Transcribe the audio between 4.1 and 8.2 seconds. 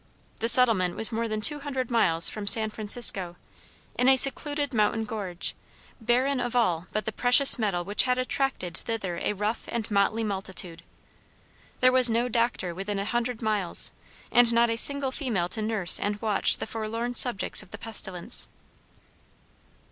secluded mountain gorge, barren of all but the precious metal which had